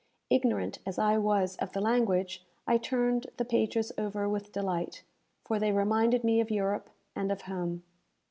Ignorant 0.31 0.79
as 0.83 0.97
I 0.97 1.19
was 1.19 1.57
of 1.57 1.73
the 1.73 1.79
language, 1.79 2.43
I 2.65 2.79
turned 2.79 3.27
the 3.37 3.45
pages 3.45 3.91
over 3.99 4.27
with 4.27 4.51
delight, 4.51 5.03
for 5.45 5.59
they 5.59 5.71
reminded 5.71 6.23
me 6.23 6.41
of 6.41 6.49
Europe 6.49 6.89
and 7.15 7.31
of 7.31 7.43
home. 7.43 7.83